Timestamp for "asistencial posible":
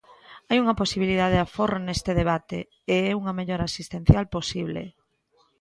3.67-4.83